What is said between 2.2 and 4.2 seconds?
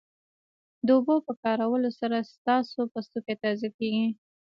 ستاسو پوستکی تازه کیږي